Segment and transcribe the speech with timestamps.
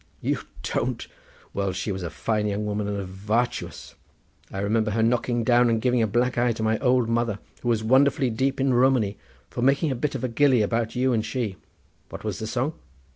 [0.19, 1.05] "You don't?
[1.53, 3.93] Well, she was a fine young woman and a vartuous.
[4.51, 7.69] I remember her knocking down and giving a black eye to my old mother, who
[7.69, 9.19] was wonderfully deep in Romany,
[9.51, 11.55] for making a bit of a gillie about you and she.
[12.09, 12.73] What was the song?